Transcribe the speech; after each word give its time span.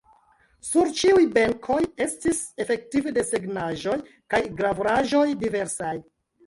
Sur 0.69 0.87
ĉiuj 0.99 1.25
benkoj 1.35 1.77
estis 2.07 2.41
efektive 2.67 3.15
desegnaĵoj 3.21 4.01
kaj 4.35 4.43
gravuraĵoj 4.59 5.27
diversaj. 5.47 5.97